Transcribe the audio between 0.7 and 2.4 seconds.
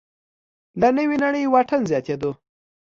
له نوې نړۍ واټن زیاتېدو